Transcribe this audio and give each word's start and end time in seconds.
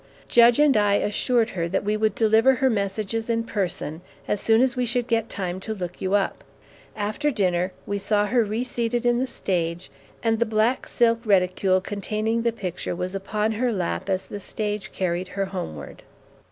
"Judge 0.27 0.57
and 0.57 0.75
I 0.77 0.95
assured 0.95 1.51
her 1.51 1.67
that 1.69 1.83
we 1.83 1.95
would 1.95 2.15
deliver 2.15 2.55
her 2.55 2.71
messages 2.71 3.29
in 3.29 3.43
person, 3.43 4.01
as 4.27 4.41
soon 4.41 4.61
as 4.63 4.75
we 4.75 4.83
should 4.83 5.05
get 5.05 5.29
time 5.29 5.59
to 5.59 5.75
look 5.75 6.01
you 6.01 6.15
up. 6.15 6.43
After 6.95 7.29
dinner 7.29 7.71
we 7.85 7.99
saw 7.99 8.25
her 8.25 8.43
reseated 8.43 9.05
in 9.05 9.19
the 9.19 9.27
stage, 9.27 9.91
and 10.23 10.39
the 10.39 10.45
black 10.47 10.87
silk 10.87 11.19
reticule 11.23 11.81
containing 11.81 12.41
the 12.41 12.51
picture 12.51 12.95
was 12.95 13.13
upon 13.13 13.51
her 13.51 13.71
lap 13.71 14.09
as 14.09 14.25
the 14.25 14.39
stage 14.39 14.91
carried 14.91 15.27
her 15.27 15.45
homeward." 15.45 16.01